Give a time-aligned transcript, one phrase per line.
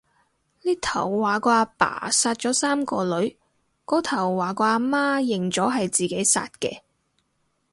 [0.63, 3.37] 呢頭話個阿爸殺咗三個女，
[3.85, 6.81] 嗰頭話個阿媽認咗係自己殺嘅